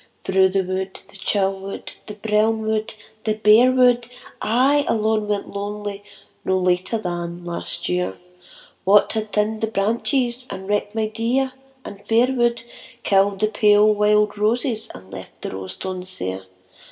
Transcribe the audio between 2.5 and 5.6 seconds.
wood, the bare wood, I alone went